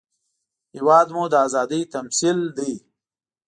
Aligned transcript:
هېواد 0.75 1.07
مو 1.15 1.23
د 1.31 1.35
ازادۍ 1.45 1.81
تمثیل 1.93 2.39
دی 2.57 2.73